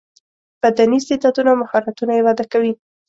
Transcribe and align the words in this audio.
بدني 0.63 0.97
استعداونه 1.01 1.49
او 1.53 1.57
مهارتونه 1.63 2.11
یې 2.17 2.21
وده 2.27 2.45
کوي. 2.51 2.73